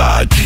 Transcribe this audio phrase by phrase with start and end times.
[0.00, 0.40] Cidade.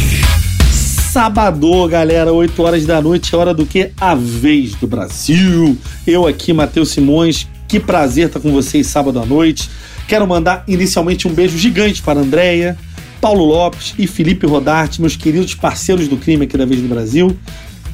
[1.88, 3.92] Galera, 8 horas da noite, é hora do que?
[4.00, 5.78] A vez do Brasil.
[6.04, 9.70] Eu aqui, Matheus Simões, que prazer estar com vocês sábado à noite.
[10.08, 12.76] Quero mandar inicialmente um beijo gigante para Andréia,
[13.20, 17.38] Paulo Lopes e Felipe Rodarte, meus queridos parceiros do crime aqui da Vez do Brasil.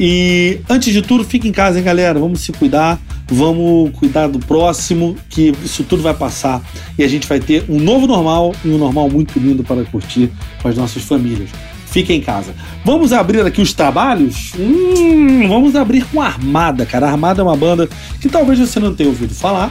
[0.03, 2.19] E antes de tudo, fique em casa, hein, galera?
[2.19, 6.63] Vamos se cuidar, vamos cuidar do próximo, que isso tudo vai passar
[6.99, 10.31] e a gente vai ter um novo normal e um normal muito lindo para curtir
[10.63, 11.51] com as nossas famílias.
[11.85, 12.55] Fique em casa.
[12.83, 14.53] Vamos abrir aqui os trabalhos?
[14.59, 17.07] Hum, vamos abrir com Armada, cara.
[17.07, 17.87] A Armada é uma banda
[18.23, 19.71] que talvez você não tenha ouvido falar,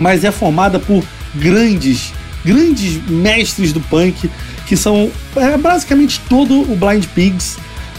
[0.00, 2.12] mas é formada por grandes,
[2.44, 4.28] grandes mestres do punk,
[4.66, 7.56] que são é, basicamente todo o Blind Pigs.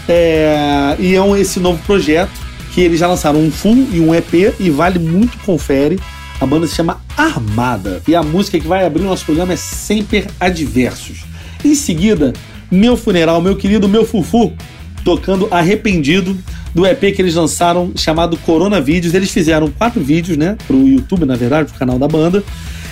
[0.08, 2.30] É, e é esse novo projeto
[2.72, 5.98] que eles já lançaram um full e um EP e vale muito confere.
[6.40, 9.56] A banda se chama Armada e a música que vai abrir o nosso programa é
[9.56, 11.24] Sempre Adversos.
[11.64, 12.34] Em seguida,
[12.70, 14.52] Meu Funeral, meu querido Meu Fufu,
[15.02, 16.36] tocando Arrependido
[16.74, 19.14] do EP que eles lançaram chamado Corona Vídeos.
[19.14, 22.44] Eles fizeram quatro vídeos, né, pro YouTube, na verdade, pro canal da banda.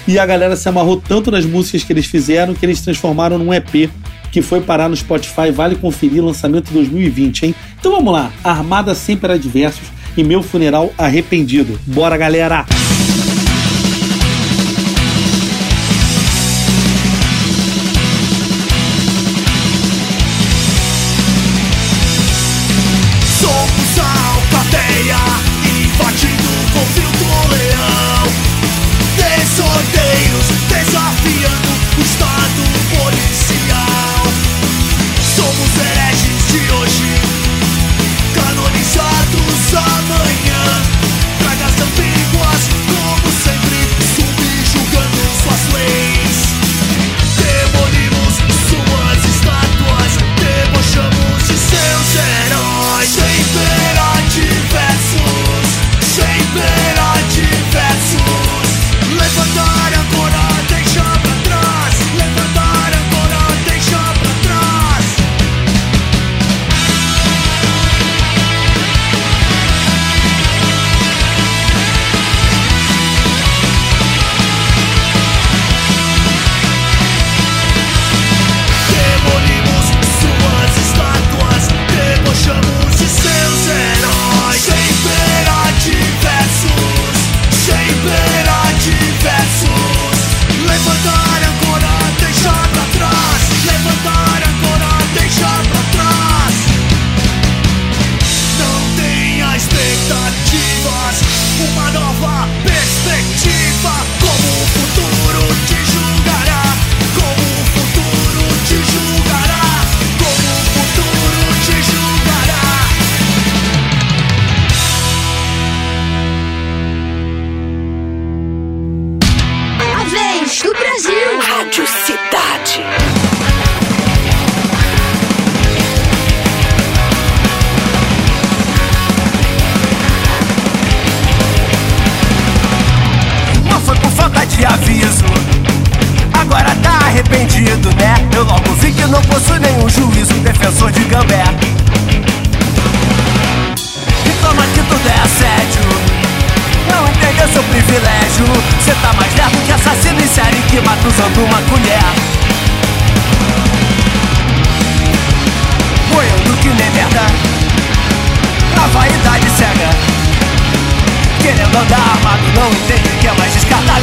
[0.09, 3.53] E a galera se amarrou tanto nas músicas que eles fizeram que eles transformaram num
[3.53, 3.91] EP
[4.35, 5.53] que foi parar no Spotify.
[5.53, 7.55] Vale conferir lançamento 2020, hein?
[7.79, 8.33] Então vamos lá.
[8.43, 11.79] Armada sempre adversos e meu funeral arrependido.
[11.87, 12.67] Bora, galera!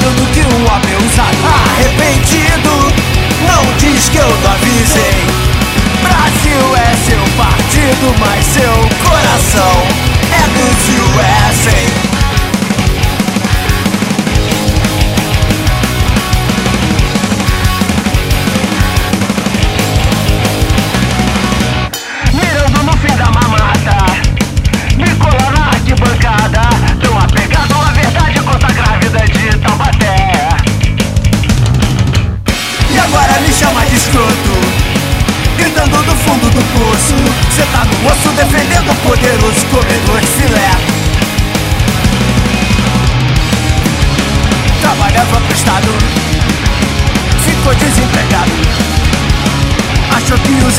[0.09, 1.37] Do que um homem usado.
[1.45, 2.91] Arrependido,
[3.47, 5.27] não diz que eu não avisei.
[6.01, 8.73] Brasil é seu partido, mas seu
[9.07, 9.85] coração
[10.31, 11.30] é dos USA.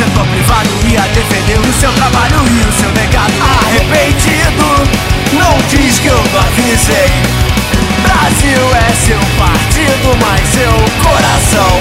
[0.05, 3.33] setor privado ia defender o seu trabalho e o seu legado.
[3.41, 4.67] Arrependido,
[5.33, 7.13] não diz que eu não avisei.
[8.03, 10.73] Brasil é seu partido, mas seu
[11.05, 11.81] coração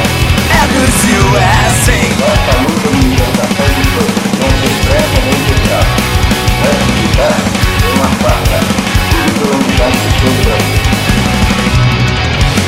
[0.52, 2.12] é, é do Zio, é sem.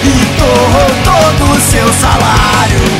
[0.03, 2.92] E torrou todo o seu salário.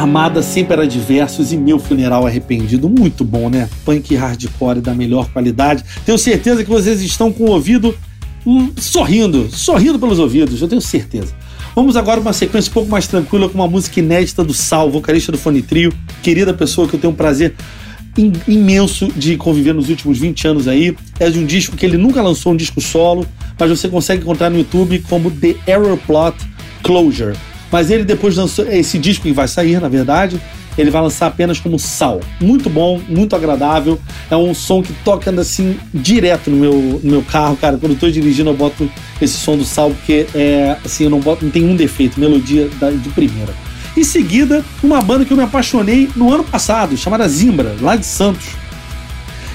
[0.00, 2.88] Armada sempre era diversos e meu funeral arrependido.
[2.88, 3.68] Muito bom, né?
[3.84, 5.84] Punk hardcore da melhor qualidade.
[6.06, 7.94] Tenho certeza que vocês estão com o ouvido
[8.46, 11.34] hum, sorrindo, sorrindo pelos ouvidos, eu tenho certeza.
[11.76, 15.30] Vamos agora uma sequência um pouco mais tranquila com uma música inédita do Sal, vocalista
[15.30, 15.92] do Fone Trio,
[16.22, 17.54] querida pessoa que eu tenho um prazer
[18.18, 20.96] im- imenso de conviver nos últimos 20 anos aí.
[21.18, 23.26] É de um disco que ele nunca lançou um disco solo,
[23.58, 26.36] mas você consegue encontrar no YouTube como The Error Plot
[26.82, 27.36] Closure.
[27.70, 30.40] Mas ele depois lançou esse disco que vai sair, na verdade,
[30.78, 32.20] ele vai lançar apenas como Sal.
[32.40, 34.00] Muito bom, muito agradável.
[34.30, 37.76] É um som que toca assim direto no meu, no meu carro, cara.
[37.76, 38.90] Quando eu tô dirigindo, eu boto
[39.20, 42.68] esse som do Sal, porque é assim, eu não boto, não tem um defeito, melodia
[42.80, 43.52] da- de primeira.
[43.96, 48.06] Em seguida, uma banda que eu me apaixonei no ano passado, chamada Zimbra, lá de
[48.06, 48.46] Santos.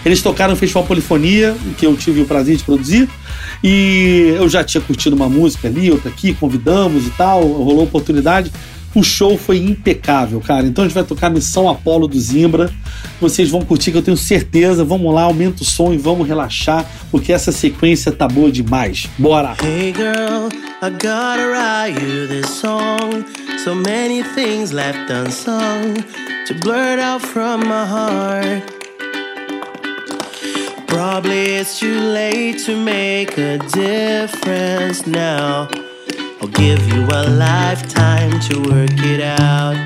[0.06, 3.10] Eles tocaram no Festival Polifonia, que eu tive o prazer de produzir,
[3.64, 8.52] e eu já tinha curtido uma música ali, outra aqui, convidamos e tal, rolou oportunidade.
[8.94, 10.66] O show foi impecável, cara.
[10.66, 12.72] Então a gente vai tocar Missão Apolo do Zimbra.
[13.20, 14.86] Vocês vão curtir, que eu tenho certeza.
[14.86, 19.10] Vamos lá, aumenta o som e vamos relaxar, porque essa sequência tá boa demais.
[19.18, 19.58] Bora!
[19.62, 20.48] Hey girl,
[20.82, 23.26] I gotta write you this song.
[23.66, 25.96] So many things left unsung
[26.48, 28.85] to blurt out from my heart.
[31.08, 35.70] Probably it's too late to make a difference now.
[36.42, 39.78] I'll give you a lifetime to work it out.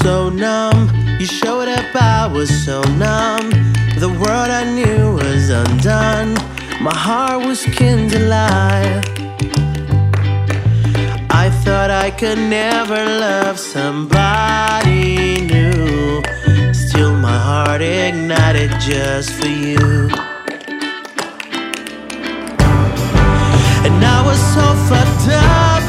[0.00, 0.88] So numb,
[1.18, 3.50] you showed up, I was so numb.
[3.98, 6.34] The world I knew was undone.
[6.80, 9.02] My heart was kindled alive.
[11.28, 15.55] I thought I could never love somebody new.
[16.96, 20.08] Still, my heart ignited just for you.
[23.84, 25.82] And I was so fucked up.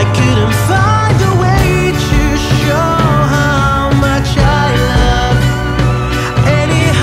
[0.00, 2.22] I couldn't find a way to
[2.56, 2.92] show
[3.36, 5.38] how much I love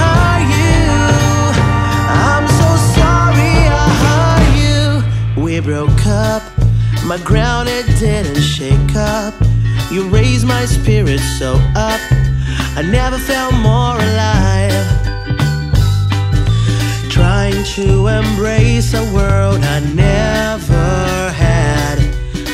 [0.02, 0.90] hurt you.
[2.10, 4.50] I'm so sorry I hurt
[5.38, 5.44] you.
[5.44, 6.42] We broke up.
[7.06, 9.36] My ground it didn't shake up.
[9.92, 12.02] You raised my spirit so up.
[12.77, 14.88] I never felt more alive.
[17.10, 21.98] Trying to embrace a world I never had.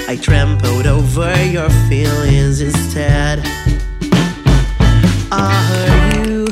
[0.08, 3.40] I trampled over your feelings instead.
[5.32, 6.48] I hurt you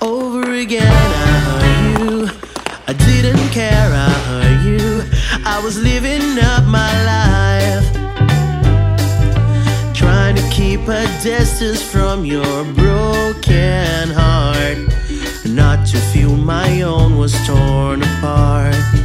[0.00, 0.86] over again.
[0.86, 2.28] I hurt you.
[2.86, 3.90] I didn't care.
[3.92, 5.02] I hurt you.
[5.44, 7.86] I was living up my life.
[9.94, 12.61] Trying to keep a distance from your
[16.44, 19.01] my own was torn apart.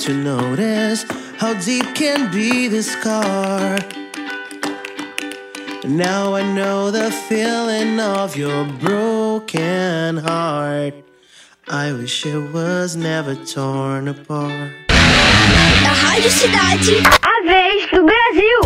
[0.00, 1.04] To notice
[1.36, 3.78] how deep can be this scar.
[5.84, 10.94] Now I know the feeling of your broken heart.
[11.68, 14.72] I wish it was never torn apart.
[14.88, 16.96] Da Rádio Cidade.
[17.22, 18.60] A vez do Brasil.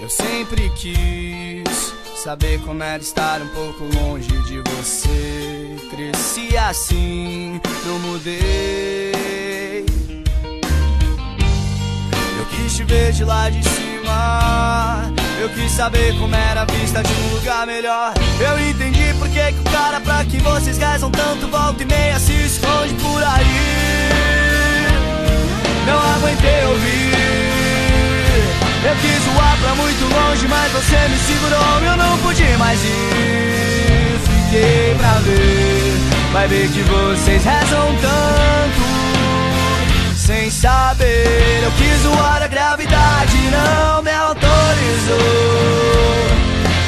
[0.00, 5.76] Eu sempre quis saber como era estar um pouco longe de você.
[5.90, 9.12] Cresci assim, não mudei.
[12.68, 15.12] Te ver de lá de cima.
[15.38, 18.14] Eu quis saber como era a vista de um lugar melhor.
[18.40, 22.18] Eu entendi por que, que o cara pra que vocês rezam tanto volta e meia
[22.18, 24.08] se esconde por aí.
[25.86, 27.12] Não aguentei ouvir.
[28.84, 31.80] Eu quis voar pra muito longe, mas você me segurou.
[31.84, 34.18] Eu não pude mais ir.
[34.24, 36.32] Fiquei pra ver.
[36.32, 38.91] Vai ver que vocês rezam tanto
[40.22, 41.62] sem saber.
[41.64, 45.18] Eu quis voar, a gravidade não me autorizou.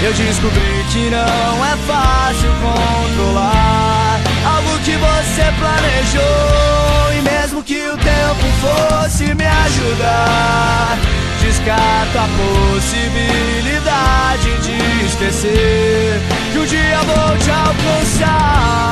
[0.04, 7.12] Eu descobri que não é fácil controlar algo que você planejou.
[7.18, 10.96] E mesmo que o tempo fosse me ajudar,
[11.40, 14.76] descarto a possibilidade de
[15.06, 16.20] esquecer
[16.52, 18.84] que um dia vou te alcançar.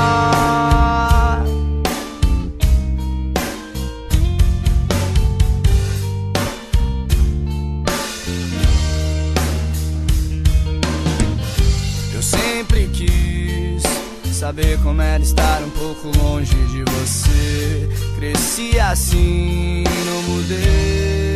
[14.42, 17.88] Saber como era estar um pouco longe de você.
[18.16, 21.32] Cresci assim, não mudei.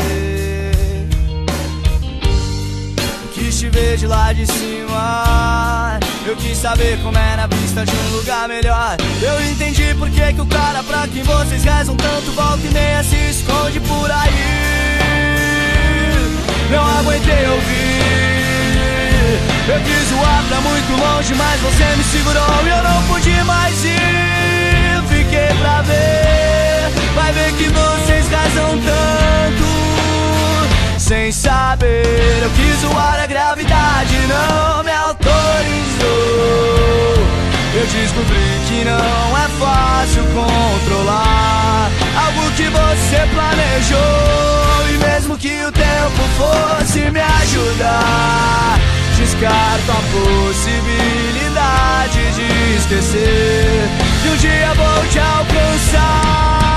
[3.33, 6.01] Quis te ver de lá de cima.
[6.27, 8.97] Eu quis saber como era a vista de um lugar melhor.
[9.23, 13.05] Eu entendi por que, que o cara pra quem vocês rezam tanto volta e meia
[13.05, 14.99] se esconde por aí.
[16.73, 17.86] Não aguentei ouvir.
[19.69, 23.85] Eu quis voar pra muito longe, mas você me segurou e eu não pude mais
[23.85, 25.03] ir.
[25.09, 29.67] Fiquei pra ver, vai ver que vocês casam tanto.
[31.01, 35.16] Sem saber, eu quis voar, a gravidade não me autorizou.
[38.07, 41.91] Descobri que não é fácil controlar
[42.25, 44.89] algo que você planejou.
[44.89, 48.79] E mesmo que o tempo fosse me ajudar,
[49.17, 53.89] descarto a possibilidade de esquecer
[54.23, 56.76] que um dia vou te alcançar.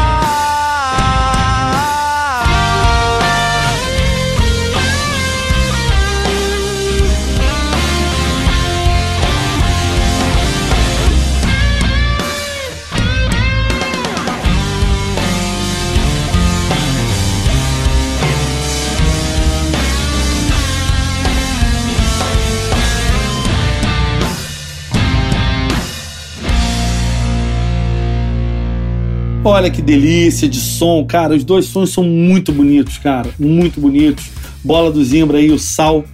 [29.49, 31.35] Olha que delícia de som, cara.
[31.35, 33.31] Os dois sons são muito bonitos, cara.
[33.39, 34.25] Muito bonitos.
[34.63, 36.05] Bola do Zimbra aí, o Sal.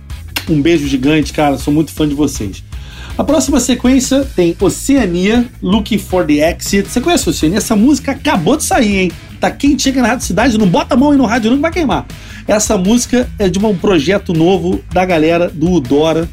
[0.49, 1.57] Um beijo gigante, cara.
[1.57, 2.63] Sou muito fã de vocês.
[3.17, 6.87] A próxima sequência tem Oceania, Looking for the Exit.
[6.87, 7.57] Você conhece Oceania?
[7.57, 9.11] Essa música acabou de sair, hein?
[9.37, 11.61] Tá quente chega na Rádio Cidade, não bota a mão aí no rádio não que
[11.61, 12.05] vai queimar.
[12.47, 16.29] Essa música é de um projeto novo da galera do Udora,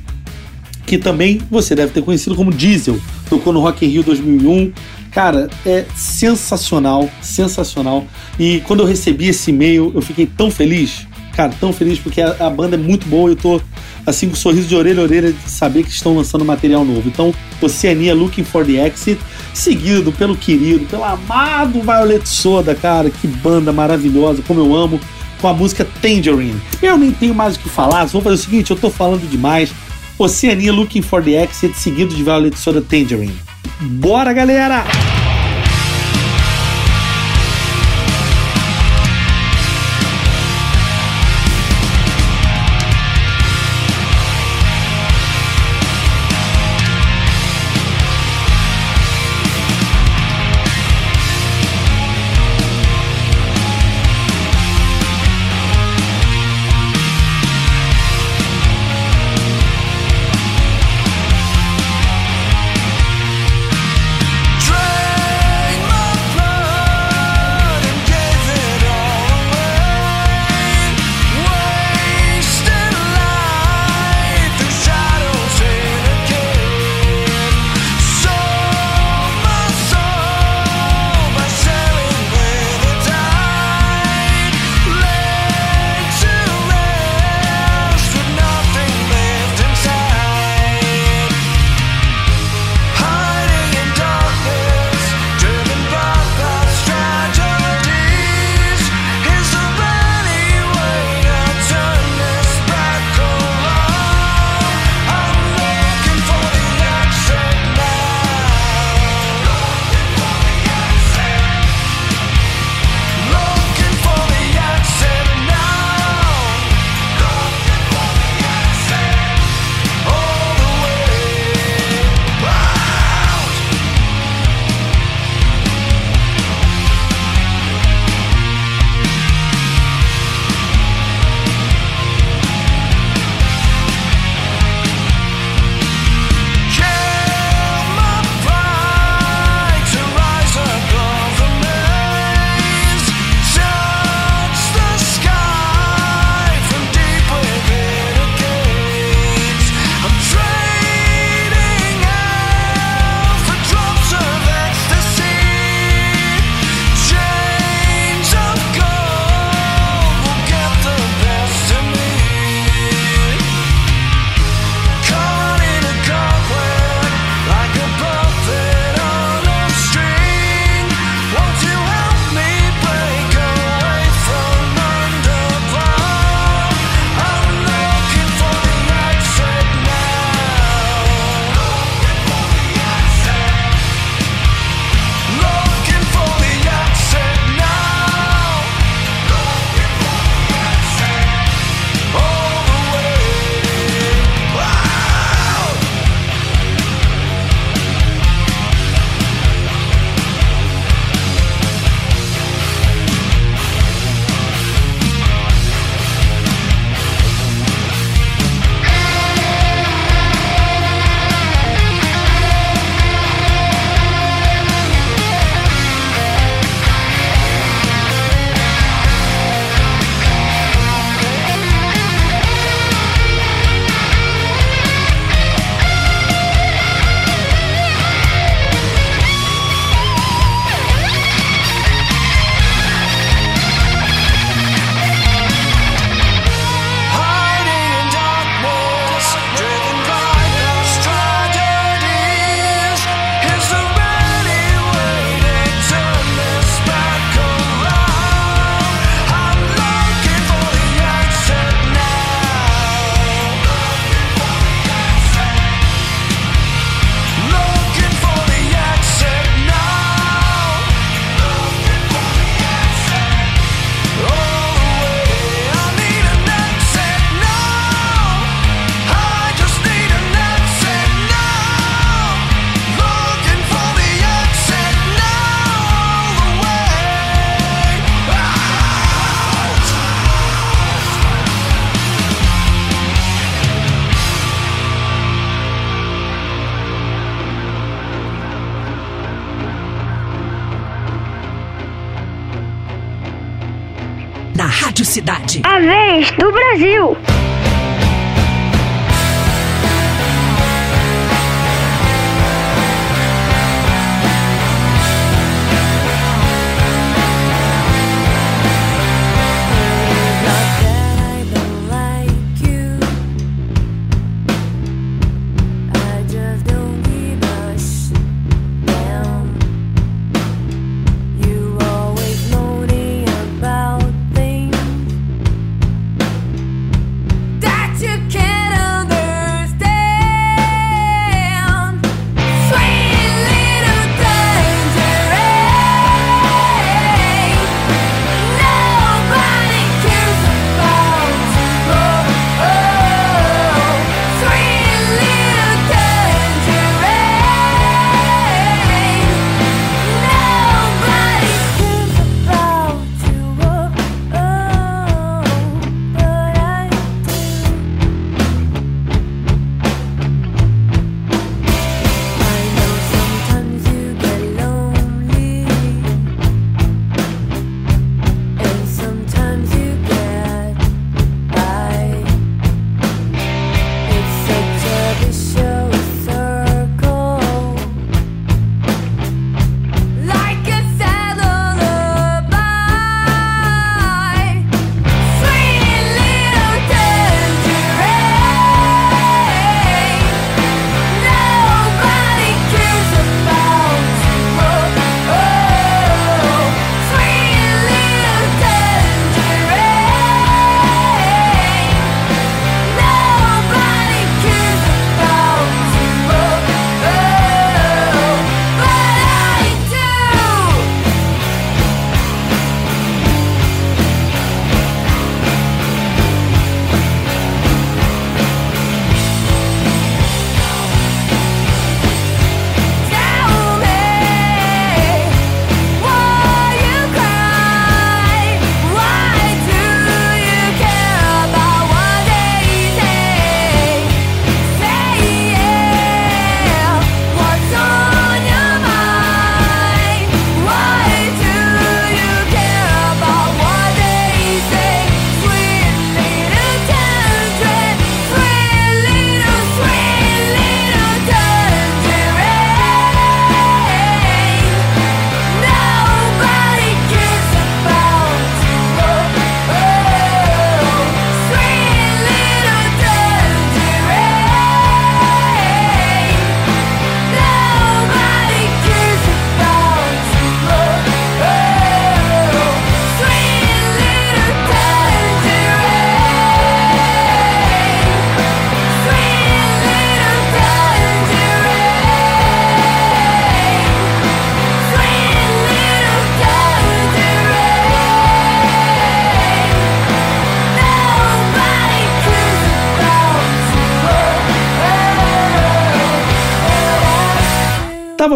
[0.86, 2.96] que também você deve ter conhecido como Diesel.
[3.28, 4.72] Tocou no Rock in Rio 2001.
[5.12, 8.04] Cara, é sensacional, sensacional.
[8.38, 12.34] E quando eu recebi esse e-mail, eu fiquei tão feliz, cara, tão feliz porque a,
[12.40, 13.30] a banda é muito boa.
[13.30, 13.60] Eu tô
[14.06, 17.06] assim com um sorriso de orelha a orelha de saber que estão lançando material novo.
[17.06, 19.20] Então, Oceania Looking for the Exit,
[19.52, 24.98] seguido pelo querido, pelo amado Violet Soda, cara, que banda maravilhosa, como eu amo,
[25.42, 26.60] com a música Tangerine.
[26.80, 29.72] Eu nem tenho mais o que falar, vamos fazer o seguinte, eu tô falando demais.
[30.18, 33.51] Oceania Looking for the Exit, seguido de Violet Soda Tangerine.
[33.84, 34.84] Bora, galera!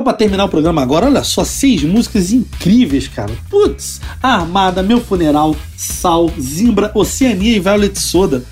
[0.07, 3.33] Pra terminar o programa agora, olha só, seis músicas incríveis, cara.
[3.51, 8.45] Putz, Armada, Meu Funeral, Sal, Zimbra, Oceania e Violet Soda.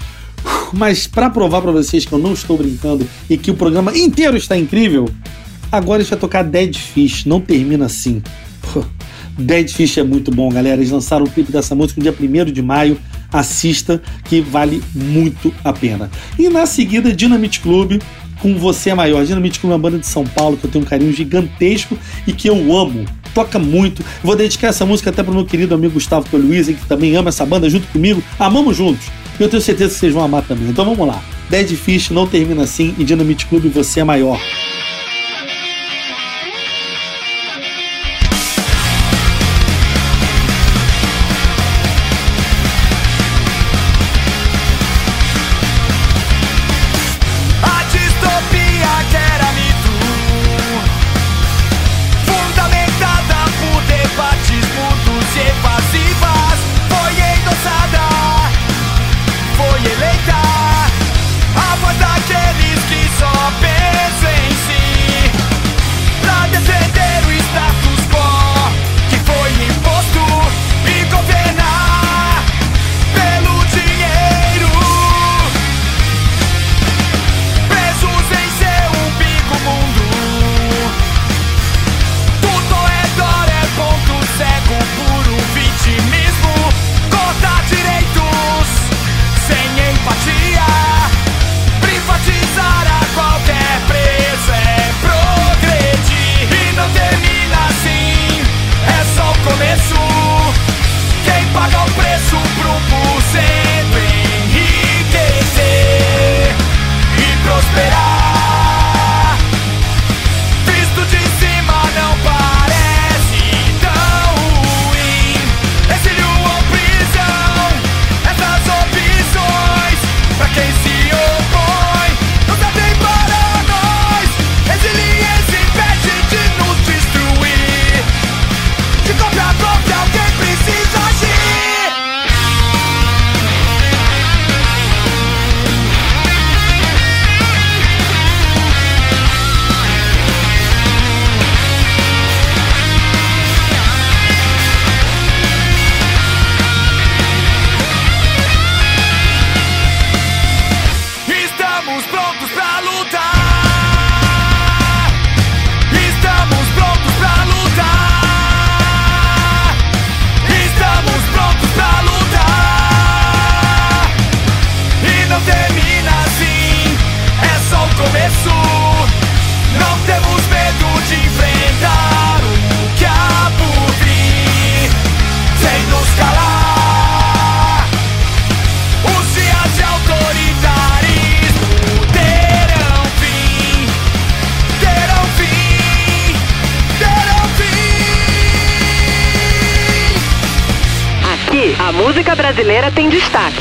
[0.73, 4.37] Mas pra provar pra vocês que eu não estou brincando e que o programa inteiro
[4.37, 5.09] está incrível,
[5.71, 8.21] agora a gente vai tocar Dead Fish, não termina assim.
[9.39, 10.77] Dead Fish é muito bom, galera.
[10.77, 12.99] Eles lançaram o clipe dessa música no dia 1 de maio.
[13.33, 16.11] Assista, que vale muito a pena.
[16.37, 18.01] E na seguida, Dynamite Club
[18.45, 19.25] com Você é Maior.
[19.25, 22.33] Dynamite Club é uma banda de São Paulo que eu tenho um carinho gigantesco e
[22.35, 23.07] que eu amo.
[23.33, 24.05] Toca muito.
[24.23, 27.47] Vou dedicar essa música até pro meu querido amigo Gustavo Coluizzi, que também ama essa
[27.47, 28.23] banda junto comigo.
[28.39, 29.07] Amamos juntos.
[29.41, 30.69] E eu tenho certeza que vocês vão amar também.
[30.69, 31.23] Então vamos lá.
[31.49, 34.39] Dead Fish não termina assim e Dynamite Club Você é Maior.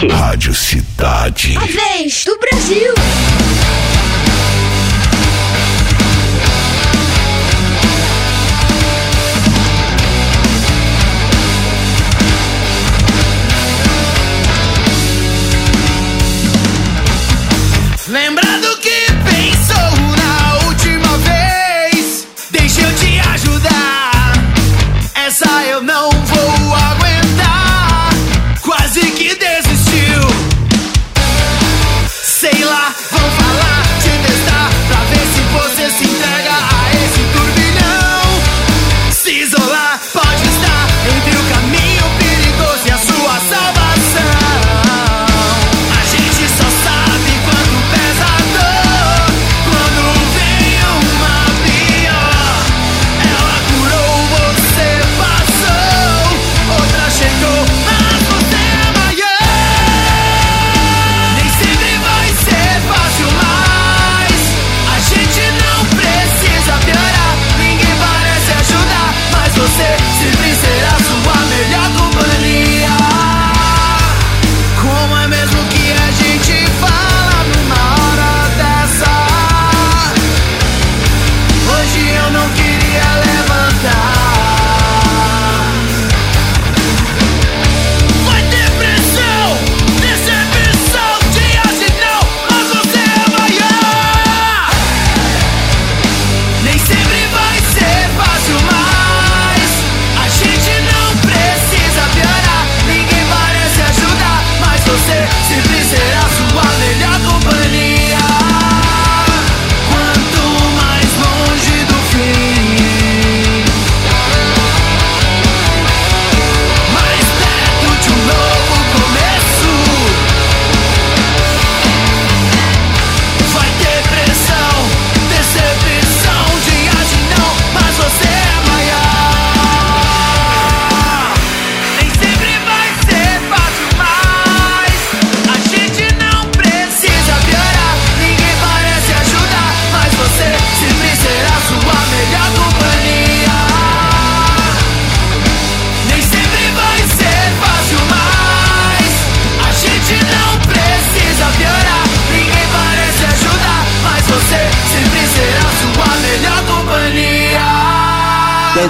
[0.10, 1.56] Rádio Cidade.
[1.58, 2.94] A vez do Brasil.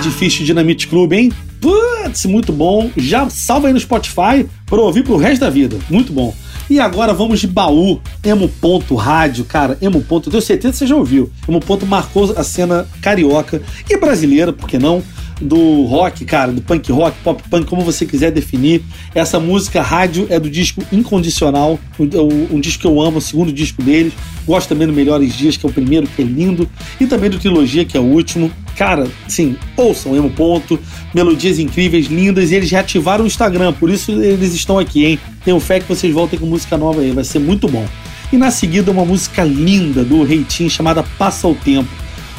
[0.03, 1.31] Dead Fish Dynamite Club, hein?
[1.61, 2.91] Putz, muito bom.
[2.97, 5.77] Já salva aí no Spotify pra ouvir pro resto da vida.
[5.89, 6.35] Muito bom.
[6.69, 8.01] E agora vamos de baú.
[8.21, 9.77] Emo Ponto Rádio, cara.
[9.81, 11.31] Emo Ponto, tenho certeza que você já ouviu.
[11.47, 15.01] Emo Ponto marcou a cena carioca e brasileira, por que não?
[15.41, 18.83] Do rock, cara, do punk rock, pop punk, como você quiser definir.
[19.15, 23.51] Essa música rádio é do disco Incondicional, um, um disco que eu amo, o segundo
[23.51, 24.13] disco deles.
[24.45, 26.69] Gosto também do Melhores Dias, que é o primeiro, que é lindo.
[26.99, 28.51] E também do Trilogia, que é o último.
[28.77, 30.79] Cara, sim, ouçam Emo Ponto,
[31.13, 35.19] melodias incríveis, lindas, e eles reativaram o Instagram, por isso eles estão aqui, hein?
[35.45, 37.87] Tenho fé que vocês voltem com música nova aí, vai ser muito bom.
[38.31, 41.89] E na seguida, uma música linda do Reitinho chamada Passa o Tempo,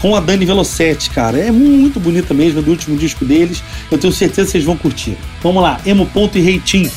[0.03, 1.38] com a Dani Velocetti, cara.
[1.38, 3.62] É muito bonita mesmo, é do último disco deles.
[3.90, 5.16] Eu tenho certeza que vocês vão curtir.
[5.42, 6.90] Vamos lá, Emo Ponto e Reitinho.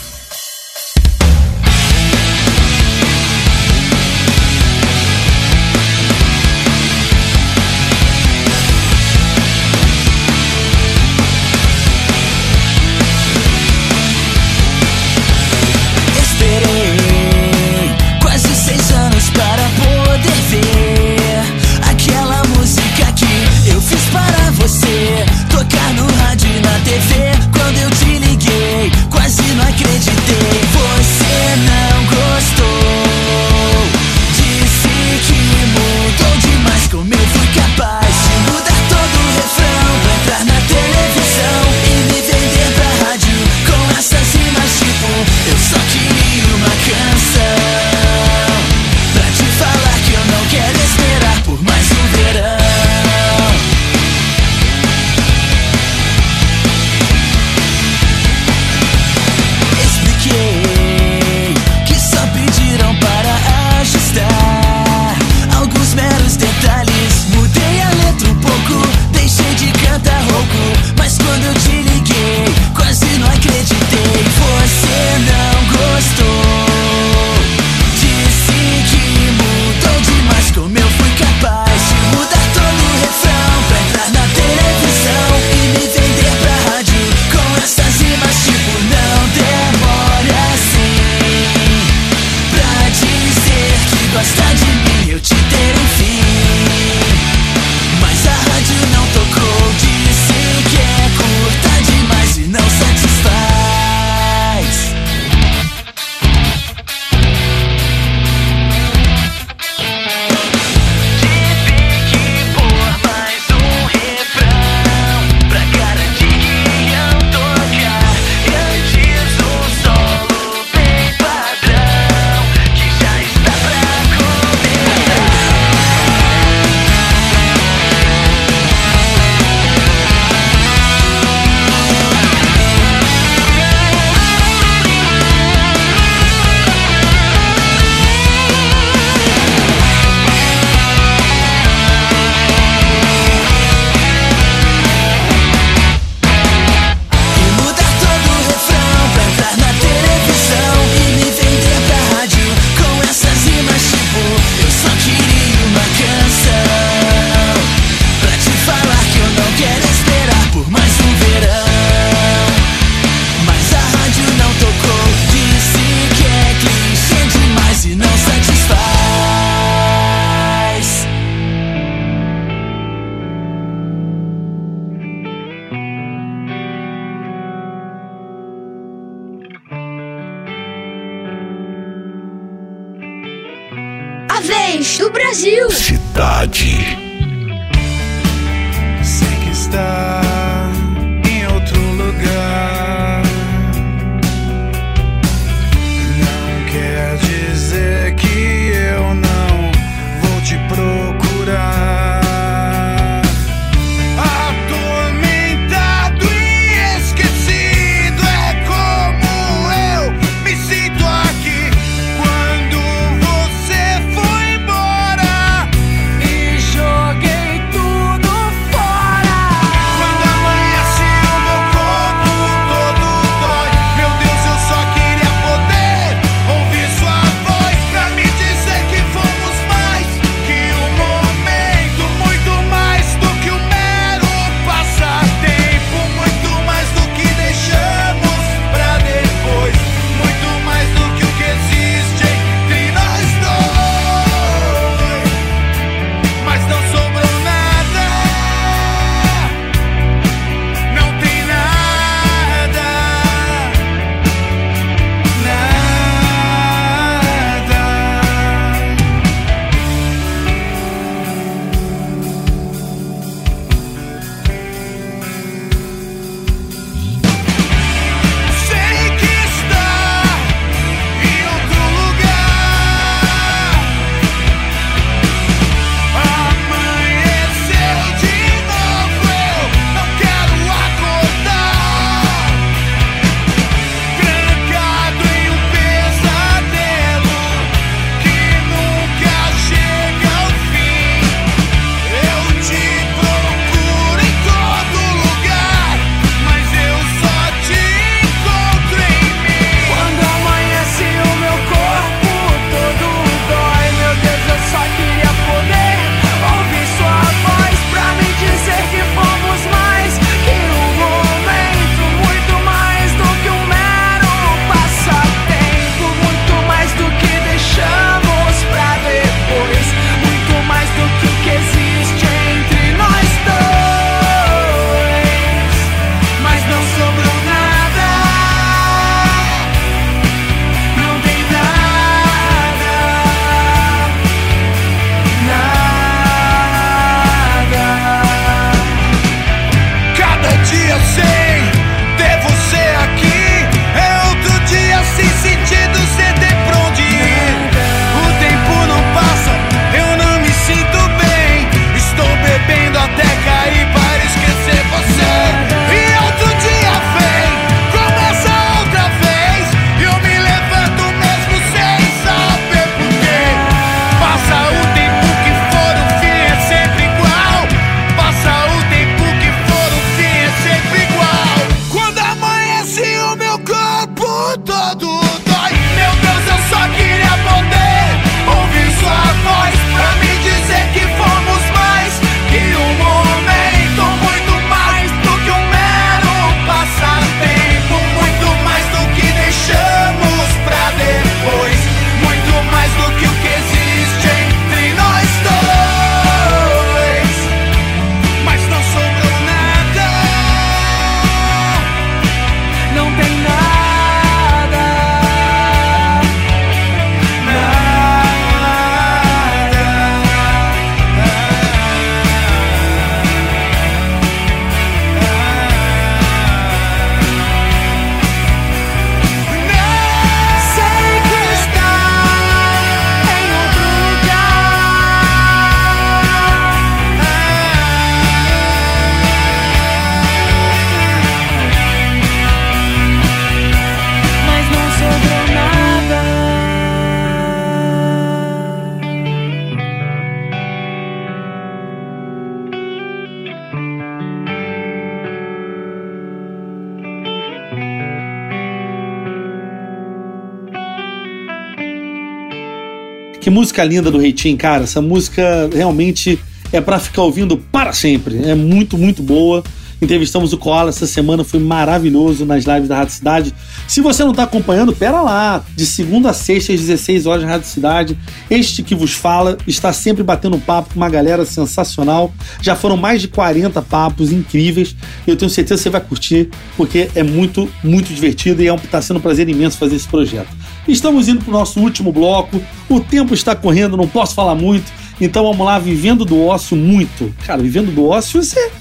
[453.47, 454.83] Que música linda do Reitinho, cara.
[454.83, 456.37] Essa música realmente
[456.69, 458.43] é para ficar ouvindo para sempre.
[458.43, 459.63] É muito, muito boa.
[460.01, 463.53] Entrevistamos o Koala essa semana, foi maravilhoso nas lives da Rádio Cidade.
[463.87, 465.63] Se você não está acompanhando, pera lá.
[465.77, 468.17] De segunda a sexta, às 16 horas, na Rádio Cidade.
[468.49, 472.33] Este que vos fala está sempre batendo papo com uma galera sensacional.
[472.61, 474.93] Já foram mais de 40 papos incríveis.
[475.25, 478.77] Eu tenho certeza que você vai curtir, porque é muito, muito divertido e está é
[478.77, 480.49] um, tá sendo um prazer imenso fazer esse projeto.
[480.87, 482.61] Estamos indo pro nosso último bloco.
[482.89, 484.91] O tempo está correndo, não posso falar muito.
[485.19, 487.33] Então vamos lá, vivendo do ócio muito.
[487.45, 488.71] Cara, vivendo do ócio, você.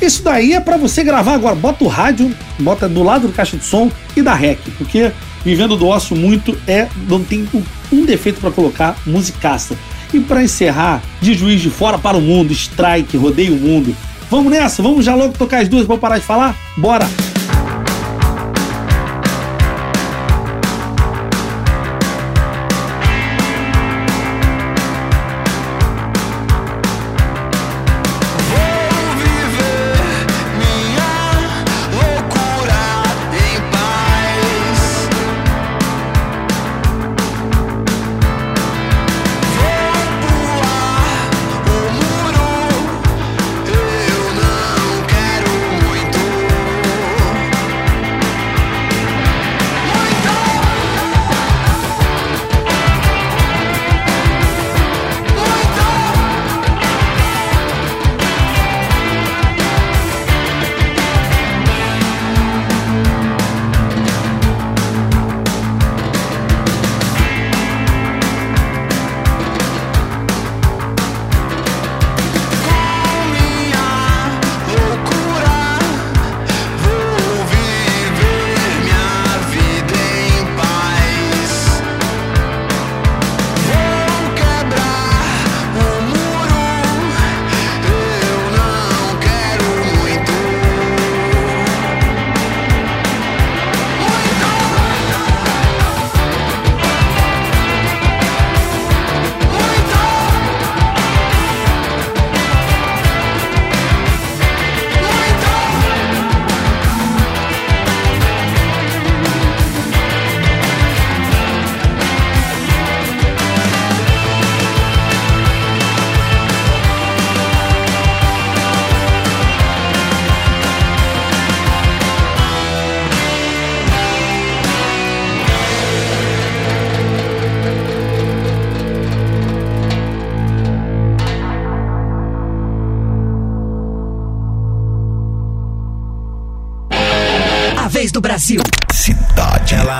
[0.00, 1.54] Isso daí é pra você gravar agora.
[1.54, 5.10] Bota o rádio, bota do lado do caixa de som e da rec, porque
[5.44, 7.48] vivendo do ócio muito é não tem
[7.92, 9.76] um defeito pra colocar musicaça.
[10.12, 13.96] E pra encerrar, de juiz de fora para o mundo, strike, rodeio o mundo.
[14.30, 16.54] Vamos nessa, vamos já logo tocar as duas eu parar de falar?
[16.76, 17.06] Bora!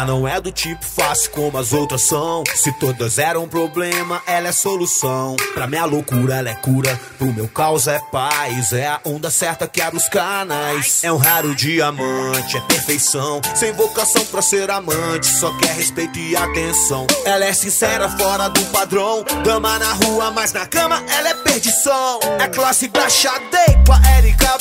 [0.07, 2.45] Não é do tipo fácil como as outras são.
[2.55, 5.37] Se todas eram problema, ela é solução.
[5.55, 6.99] Pra minha loucura, ela é cura.
[7.19, 8.73] Pro meu caos é paz.
[8.73, 11.03] É a onda certa que abre os canais.
[11.03, 13.41] É um raro diamante, é perfeição.
[13.55, 17.07] Sem vocação pra ser amante, só quer respeito e atenção.
[17.25, 19.25] Ela é sincera, fora do padrão.
[19.45, 22.21] Dama na rua, mas na cama ela é perdição.
[22.39, 23.33] É classe baixa,
[23.87, 24.59] com a Erika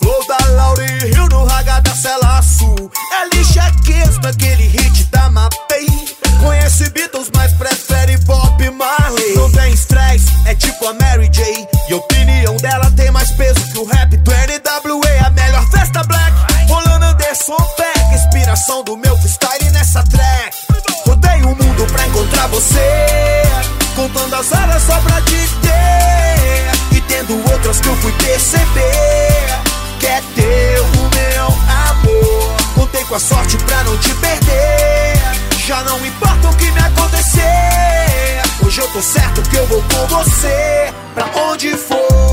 [0.00, 2.90] Flow da Laurie Hill no raga da Cela Sul.
[3.12, 5.86] É lixa Kiss naquele hit da Mapei.
[6.40, 9.34] Conhece Beatles, mas prefere Bob Marley.
[9.34, 11.68] Não tem estresse, é tipo a Mary J.
[11.88, 15.26] E a opinião dela tem mais peso que o rap do NWA.
[15.26, 16.36] A melhor festa black.
[16.68, 18.14] Rolando Anderson Peck.
[18.14, 20.56] Inspiração do meu freestyle nessa track.
[21.06, 23.42] Rodei o mundo pra encontrar você.
[23.96, 26.96] Contando as horas só pra te ter.
[26.96, 29.67] E tendo outras que eu fui perceber.
[29.98, 31.46] Que é teu o meu
[31.88, 32.56] amor.
[32.74, 35.20] Contei com a sorte pra não te perder.
[35.66, 38.42] Já não importa o que me acontecer.
[38.64, 40.92] Hoje eu tô certo que eu vou com você.
[41.14, 42.27] Pra onde for.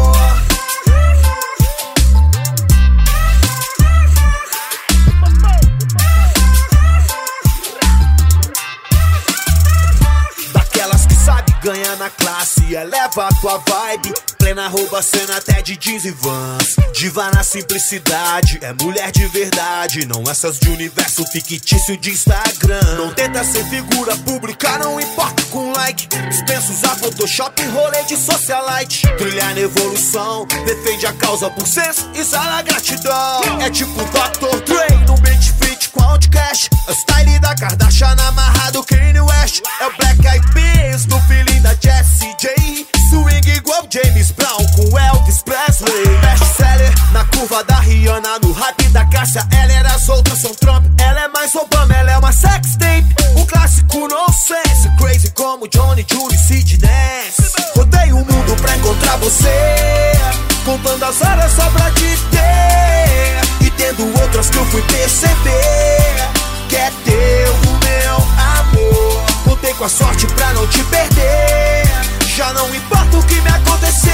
[12.73, 14.13] Eleva a tua vibe.
[14.37, 16.75] Plena rouba cena até de jeans e vans.
[16.93, 20.05] Diva na simplicidade, é mulher de verdade.
[20.05, 22.95] Não essas de universo fictício de Instagram.
[22.97, 26.07] Não tenta ser figura pública, não importa com like.
[26.29, 29.01] Dispensa usar Photoshop e rolê de socialite.
[29.17, 33.41] Trilhar na evolução, defende a causa por senso e sala gratidão.
[33.61, 34.61] É tipo Dr.
[34.65, 35.54] Dre no beat
[35.95, 36.69] com Outcast.
[36.87, 39.63] É o style da Kardashian amarrado Kanye West.
[39.79, 42.85] É o Black Eyed Peas no feeling da Jessie J.
[43.09, 46.17] Swing igual James Brown com Elvis Presley.
[46.21, 49.47] Best seller na curva da Rihanna, no hype da Cássia.
[49.51, 50.85] Ela era as outras são Trump.
[50.99, 53.15] Ela é mais Obama, ela é uma sex tape.
[53.37, 54.89] Um clássico nonsense.
[54.97, 57.53] Crazy como Johnny, Julie, Sid Dance.
[57.75, 60.54] Rodei o mundo pra encontrar você.
[60.65, 63.65] Contando as horas só pra te ter.
[63.67, 66.15] E tendo outras que eu fui perceber.
[66.67, 69.25] Que é teu o meu amor.
[69.43, 71.84] Contei com a sorte pra não te perder.
[72.35, 74.11] Já não importa o que me acontecer.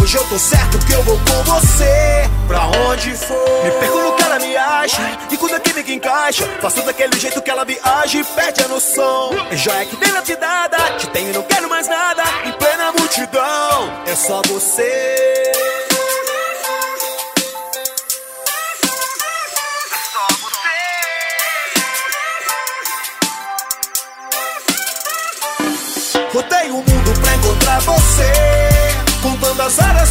[0.00, 2.30] Hoje eu tô certo que eu vou com você.
[2.46, 3.64] Pra onde for?
[3.64, 5.18] Me perco no que ela me acha.
[5.28, 9.30] E quando a química encaixa Faço daquele jeito que ela viaja e perde a noção.
[9.50, 12.22] Já é que nem na cidade Te tenho e não quero mais nada.
[12.44, 15.71] Em plena multidão É só você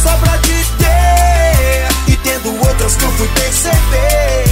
[0.02, 4.44] só pra te ter E tendo outras que eu fui perceber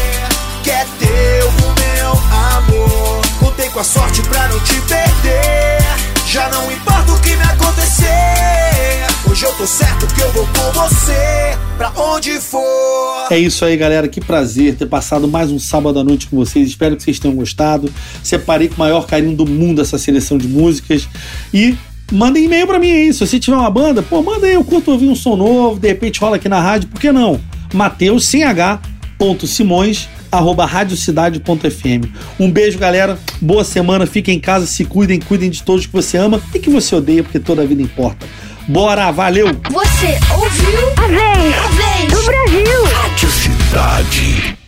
[0.63, 5.79] Que é teu meu amor Contei com a sorte pra não te perder
[6.27, 10.73] Já não importa o que me acontecer Hoje eu tô certo que eu vou com
[10.79, 14.07] você Pra onde for É isso aí, galera.
[14.07, 16.69] Que prazer ter passado mais um sábado à noite com vocês.
[16.69, 17.91] Espero que vocês tenham gostado.
[18.23, 21.09] Separei com o maior carinho do mundo essa seleção de músicas.
[21.55, 21.79] E
[22.11, 23.13] mandem e-mail pra mim aí.
[23.13, 24.55] Se você tiver uma banda, pô, manda aí.
[24.55, 25.79] Eu curto ouvir um som novo.
[25.79, 26.89] De repente rola aqui na rádio.
[26.89, 27.41] Por que não?
[27.73, 28.81] Mateus, sem H,
[29.19, 32.09] ponto Simões, arroba radiocidade.fm.
[32.39, 33.19] Um beijo, galera.
[33.41, 34.07] Boa semana.
[34.07, 34.67] Fiquem em casa.
[34.67, 35.21] Se cuidem.
[35.21, 38.27] Cuidem de todos que você ama e que você odeia, porque toda a vida importa.
[38.69, 39.47] Bora, valeu!
[39.71, 40.93] Você ouviu?
[40.97, 42.85] A vez A vez do Brasil.
[42.85, 44.60] Rádio Cidade.